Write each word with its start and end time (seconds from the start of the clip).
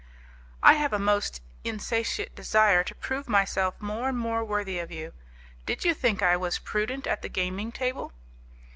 "I 0.63 0.73
have 0.81 0.93
a 0.93 0.97
most 0.97 1.43
insatiate 1.63 2.33
desire 2.33 2.83
to 2.85 2.95
prove 2.95 3.29
myself 3.29 3.79
more 3.79 4.09
and 4.09 4.17
more 4.17 4.43
worthy 4.43 4.79
of 4.79 4.89
you. 4.91 5.13
Did 5.67 5.85
you 5.85 5.93
think 5.93 6.23
I 6.23 6.35
was 6.35 6.57
prudent 6.57 7.05
at 7.05 7.21
the 7.21 7.29
gaming 7.29 7.71
table?" 7.71 8.11